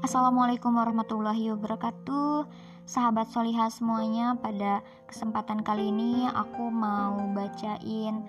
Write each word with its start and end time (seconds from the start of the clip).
Assalamualaikum 0.00 0.80
warahmatullahi 0.80 1.52
wabarakatuh. 1.52 2.48
Sahabat 2.88 3.28
solihah 3.36 3.68
semuanya 3.68 4.32
Pada 4.32 4.80
kesempatan 5.04 5.60
kali 5.60 5.92
ini 5.92 6.24
Aku 6.24 6.72
mau 6.72 7.20
bacain 7.36 8.24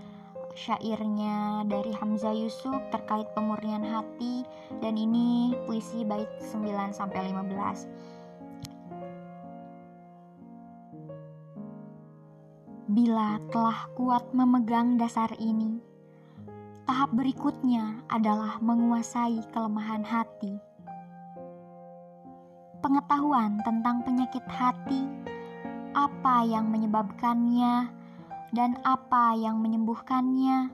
syairnya 0.51 1.63
dari 1.63 1.95
Hamzah 1.95 2.35
Yusuf 2.35 2.75
terkait 2.91 3.23
pemurnian 3.31 3.87
hati. 3.87 4.43
Dan 4.83 4.99
ini 4.99 5.55
puisi 5.63 6.03
bait 6.03 6.27
9 6.43 6.91
sampai 6.91 7.31
15. 7.31 7.87
Bila 12.91 13.39
telah 13.47 13.87
kuat 13.95 14.27
memegang 14.35 14.99
dasar 14.99 15.31
ini, 15.39 15.79
tahap 16.83 17.15
berikutnya 17.15 18.03
adalah 18.11 18.59
menguasai 18.59 19.39
kelemahan 19.55 20.03
hati 20.03 20.59
pengetahuan 22.81 23.61
tentang 23.61 24.01
penyakit 24.01 24.43
hati, 24.49 25.05
apa 25.93 26.43
yang 26.43 26.67
menyebabkannya, 26.73 27.93
dan 28.51 28.75
apa 28.83 29.37
yang 29.37 29.61
menyembuhkannya 29.61 30.73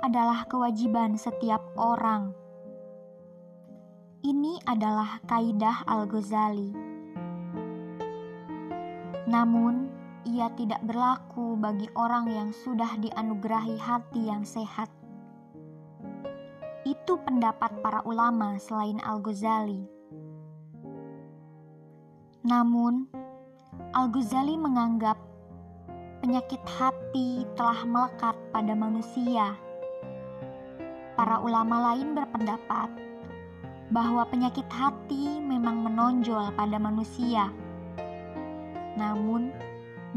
adalah 0.00 0.46
kewajiban 0.46 1.18
setiap 1.18 1.60
orang. 1.74 2.32
Ini 4.22 4.62
adalah 4.66 5.18
kaidah 5.26 5.82
Al-Ghazali. 5.86 6.74
Namun, 9.28 9.92
ia 10.24 10.48
tidak 10.56 10.80
berlaku 10.86 11.58
bagi 11.58 11.86
orang 11.94 12.30
yang 12.30 12.50
sudah 12.50 12.96
dianugerahi 12.98 13.76
hati 13.76 14.30
yang 14.30 14.42
sehat. 14.46 14.88
Itu 16.88 17.20
pendapat 17.20 17.84
para 17.84 18.00
ulama 18.08 18.56
selain 18.56 18.98
Al-Ghazali. 19.04 19.97
Namun, 22.48 23.04
Al-Ghazali 23.92 24.56
menganggap 24.56 25.20
penyakit 26.24 26.64
hati 26.64 27.44
telah 27.52 27.84
melekat 27.84 28.32
pada 28.48 28.72
manusia. 28.72 29.52
Para 31.12 31.44
ulama 31.44 31.92
lain 31.92 32.16
berpendapat 32.16 32.88
bahwa 33.92 34.24
penyakit 34.32 34.64
hati 34.72 35.44
memang 35.44 35.92
menonjol 35.92 36.48
pada 36.56 36.80
manusia, 36.80 37.52
namun 38.96 39.52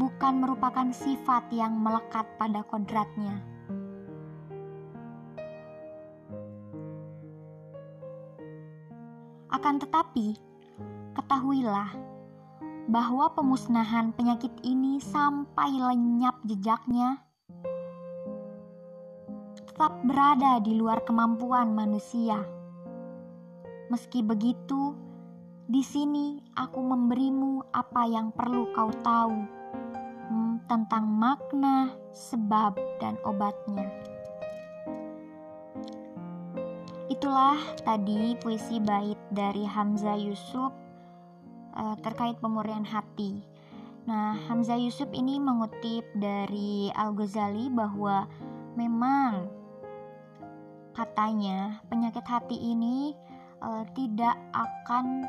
bukan 0.00 0.40
merupakan 0.40 0.88
sifat 0.88 1.52
yang 1.52 1.76
melekat 1.76 2.24
pada 2.40 2.64
kodratnya. 2.64 3.44
Akan 9.52 9.76
tetapi, 9.76 10.40
ketahuilah 11.12 12.11
bahwa 12.92 13.32
pemusnahan 13.32 14.12
penyakit 14.12 14.52
ini 14.60 15.00
sampai 15.00 15.72
lenyap 15.72 16.36
jejaknya 16.44 17.24
tetap 19.56 19.96
berada 20.04 20.60
di 20.60 20.76
luar 20.76 21.00
kemampuan 21.08 21.72
manusia. 21.72 22.44
Meski 23.88 24.20
begitu, 24.20 24.92
di 25.64 25.80
sini 25.80 26.36
aku 26.52 26.84
memberimu 26.84 27.72
apa 27.72 28.04
yang 28.04 28.28
perlu 28.36 28.68
kau 28.76 28.92
tahu 29.00 29.40
hmm, 30.28 30.68
tentang 30.68 31.08
makna, 31.08 31.96
sebab, 32.12 32.76
dan 33.00 33.16
obatnya. 33.24 33.88
Itulah 37.08 37.56
tadi 37.88 38.36
puisi 38.36 38.76
bait 38.76 39.16
dari 39.32 39.64
Hamzah 39.64 40.20
Yusuf 40.20 40.81
uh, 41.76 41.96
terkait 42.00 42.36
pemurnian 42.38 42.84
hati. 42.84 43.42
Nah, 44.02 44.34
Hamzah 44.50 44.78
Yusuf 44.82 45.06
ini 45.14 45.38
mengutip 45.38 46.02
dari 46.18 46.90
Al-Ghazali 46.90 47.70
bahwa 47.70 48.26
memang 48.74 49.46
katanya 50.90 51.78
penyakit 51.86 52.26
hati 52.26 52.58
ini 52.58 53.14
uh, 53.62 53.86
tidak 53.94 54.34
akan 54.50 55.24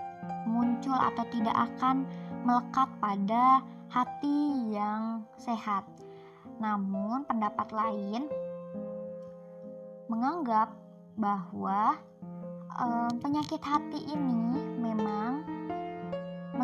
muncul 0.49 0.97
atau 0.97 1.21
tidak 1.29 1.53
akan 1.53 2.09
melekat 2.41 2.89
pada 2.97 3.61
hati 3.93 4.73
yang 4.73 5.21
sehat. 5.37 5.85
Namun, 6.57 7.29
pendapat 7.29 7.69
lain 7.69 8.25
menganggap 10.09 10.73
bahwa 11.13 11.93
uh, 12.73 13.11
penyakit 13.21 13.61
hati 13.61 14.01
ini 14.09 14.57
memang 14.81 15.45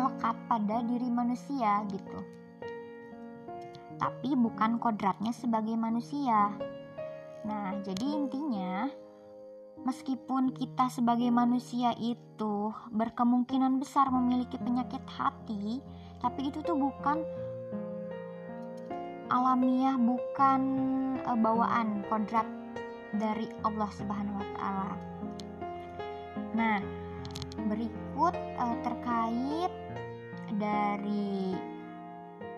melekat 0.00 0.36
pada 0.48 0.80
diri 0.88 1.12
manusia 1.12 1.84
gitu. 1.92 2.18
Tapi 4.00 4.32
bukan 4.32 4.80
kodratnya 4.80 5.36
sebagai 5.36 5.76
manusia. 5.76 6.56
Nah, 7.44 7.76
jadi 7.84 8.06
intinya 8.16 8.88
meskipun 9.84 10.56
kita 10.56 10.88
sebagai 10.88 11.28
manusia 11.28 11.92
itu 12.00 12.72
berkemungkinan 12.96 13.76
besar 13.76 14.08
memiliki 14.08 14.56
penyakit 14.56 15.04
hati, 15.04 15.84
tapi 16.20 16.48
itu 16.48 16.64
tuh 16.64 16.76
bukan 16.76 17.20
alamiah, 19.30 19.96
bukan 19.96 20.60
e, 21.22 21.32
bawaan 21.38 22.02
kodrat 22.10 22.44
dari 23.14 23.48
Allah 23.62 23.90
Subhanahu 23.94 24.36
wa 24.36 24.48
taala. 24.58 24.96
Nah, 26.52 26.78
berikut 27.70 28.34
e, 28.34 28.64
terkait 28.84 29.09
dari 30.60 31.56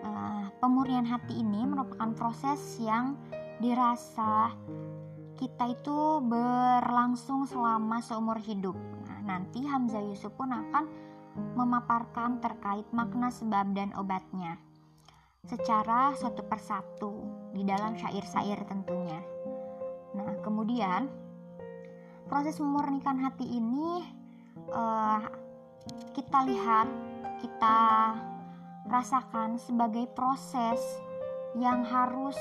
uh, 0.03 0.45
pemurnian 0.59 1.07
hati 1.07 1.39
ini 1.39 1.63
merupakan 1.63 2.11
proses 2.11 2.59
yang 2.83 3.15
dirasa 3.63 4.51
kita 5.39 5.71
itu 5.71 6.19
berlangsung 6.27 7.47
selama 7.47 8.03
seumur 8.03 8.37
hidup. 8.43 8.75
Nah, 9.07 9.19
nanti 9.23 9.63
Hamzah 9.63 10.03
Yusuf 10.03 10.35
pun 10.35 10.51
akan 10.51 10.85
memaparkan 11.57 12.37
terkait 12.43 12.85
makna 12.93 13.33
sebab 13.33 13.73
dan 13.73 13.89
obatnya 13.97 14.59
secara 15.43 16.15
satu 16.15 16.39
persatu 16.47 17.27
di 17.51 17.67
dalam 17.67 17.99
syair-syair 17.99 18.63
tentunya. 18.63 19.19
Nah, 20.15 20.39
kemudian 20.39 21.09
proses 22.31 22.55
memurnikan 22.63 23.19
hati 23.19 23.43
ini 23.43 24.07
uh, 24.71 25.19
kita 26.15 26.47
lihat 26.47 26.87
kita 27.43 28.15
rasakan 28.87 29.59
sebagai 29.59 30.07
proses 30.15 30.79
yang 31.59 31.83
harus 31.83 32.39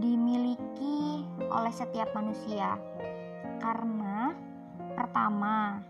dimiliki 0.00 1.20
oleh 1.52 1.72
setiap 1.72 2.16
manusia. 2.16 2.80
Karena 3.60 4.32
pertama, 4.96 5.84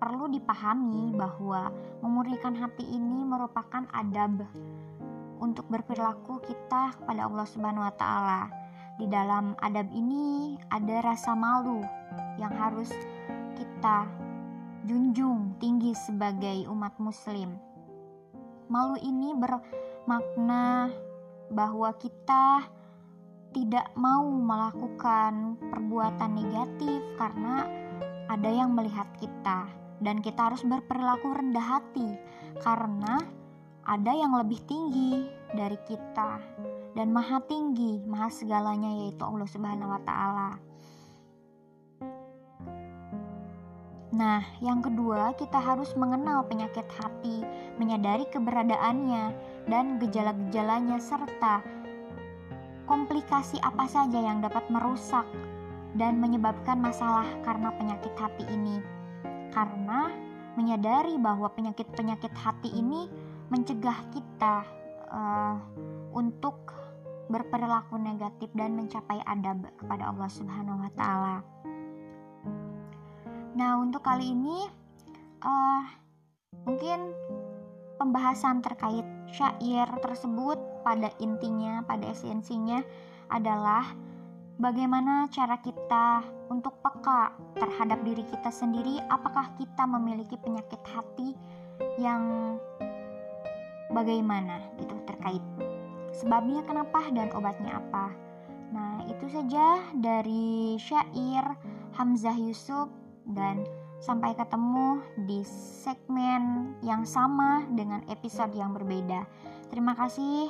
perlu 0.00 0.32
dipahami 0.32 1.12
bahwa 1.12 1.68
memurnikan 2.00 2.56
hati 2.56 2.88
ini 2.88 3.28
merupakan 3.28 3.84
adab 3.92 4.48
untuk 5.38 5.68
berperilaku 5.68 6.40
kita 6.40 6.96
kepada 6.96 7.28
Allah 7.28 7.44
Subhanahu 7.44 7.84
wa 7.84 7.94
taala. 7.94 8.42
Di 8.98 9.06
dalam 9.06 9.54
adab 9.62 9.86
ini 9.94 10.58
ada 10.72 11.14
rasa 11.14 11.36
malu 11.36 11.84
yang 12.40 12.50
harus 12.50 12.90
kita 13.54 14.27
junjung 14.88 15.60
tinggi 15.60 15.92
sebagai 15.92 16.64
umat 16.72 16.96
muslim. 16.96 17.60
Malu 18.72 18.96
ini 19.04 19.36
bermakna 19.36 20.88
bahwa 21.52 21.92
kita 22.00 22.64
tidak 23.52 23.92
mau 24.00 24.24
melakukan 24.24 25.60
perbuatan 25.68 26.40
negatif 26.40 27.04
karena 27.20 27.68
ada 28.32 28.48
yang 28.48 28.72
melihat 28.72 29.08
kita 29.20 29.68
dan 30.00 30.24
kita 30.24 30.48
harus 30.52 30.64
berperilaku 30.64 31.36
rendah 31.36 31.80
hati 31.80 32.16
karena 32.64 33.20
ada 33.84 34.12
yang 34.12 34.36
lebih 34.36 34.60
tinggi 34.68 35.28
dari 35.52 35.76
kita 35.84 36.40
dan 36.96 37.12
maha 37.12 37.40
tinggi, 37.44 38.04
maha 38.04 38.28
segalanya 38.32 39.04
yaitu 39.04 39.20
Allah 39.24 39.48
Subhanahu 39.48 39.92
wa 39.92 40.00
taala. 40.04 40.67
Nah, 44.18 44.42
yang 44.58 44.82
kedua, 44.82 45.30
kita 45.38 45.62
harus 45.62 45.94
mengenal 45.94 46.42
penyakit 46.50 46.90
hati, 46.90 47.46
menyadari 47.78 48.26
keberadaannya 48.34 49.30
dan 49.70 50.02
gejala-gejalanya, 50.02 50.98
serta 50.98 51.62
komplikasi 52.90 53.62
apa 53.62 53.86
saja 53.86 54.18
yang 54.18 54.42
dapat 54.42 54.66
merusak 54.72 55.22
dan 55.94 56.18
menyebabkan 56.18 56.82
masalah 56.82 57.30
karena 57.46 57.70
penyakit 57.78 58.10
hati 58.18 58.42
ini. 58.50 58.82
Karena 59.54 60.10
menyadari 60.58 61.14
bahwa 61.14 61.46
penyakit-penyakit 61.54 62.34
hati 62.34 62.74
ini 62.74 63.06
mencegah 63.54 64.02
kita 64.10 64.66
uh, 65.14 65.56
untuk 66.10 66.74
berperilaku 67.30 68.00
negatif 68.00 68.50
dan 68.56 68.74
mencapai 68.74 69.22
adab 69.30 69.62
kepada 69.78 70.10
Allah 70.10 70.26
Subhanahu 70.32 70.82
wa 70.82 70.90
taala. 70.98 71.36
Nah, 73.56 73.80
untuk 73.80 74.04
kali 74.04 74.34
ini 74.34 74.68
uh, 75.44 75.82
mungkin 76.68 77.14
pembahasan 77.96 78.60
terkait 78.60 79.04
syair 79.32 79.88
tersebut 80.00 80.58
pada 80.84 81.12
intinya, 81.20 81.84
pada 81.84 82.08
esensinya 82.08 82.80
adalah 83.28 83.92
bagaimana 84.58 85.28
cara 85.28 85.60
kita 85.60 86.24
untuk 86.48 86.80
peka 86.80 87.36
terhadap 87.60 88.00
diri 88.02 88.24
kita 88.24 88.48
sendiri, 88.48 88.98
apakah 89.12 89.52
kita 89.60 89.84
memiliki 89.84 90.34
penyakit 90.40 90.80
hati 90.88 91.36
yang 92.00 92.56
bagaimana 93.92 94.60
gitu 94.76 94.96
terkait 95.08 95.42
sebabnya 96.12 96.64
kenapa 96.66 97.06
dan 97.14 97.30
obatnya 97.32 97.78
apa. 97.78 98.10
Nah, 98.68 99.06
itu 99.08 99.30
saja 99.32 99.80
dari 99.96 100.76
syair 100.76 101.56
Hamzah 101.96 102.36
Yusuf 102.36 102.90
dan 103.32 103.64
sampai 103.98 104.32
ketemu 104.34 105.02
di 105.26 105.42
segmen 105.82 106.74
yang 106.86 107.02
sama 107.02 107.66
dengan 107.74 108.00
episode 108.08 108.54
yang 108.54 108.72
berbeda. 108.72 109.26
Terima 109.68 109.92
kasih. 109.98 110.48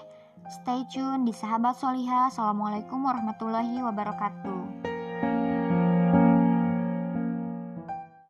Stay 0.48 0.86
tune 0.88 1.26
di 1.26 1.34
Sahabat 1.34 1.76
Soliha. 1.76 2.30
Assalamualaikum 2.30 3.02
warahmatullahi 3.02 3.82
wabarakatuh. 3.82 4.97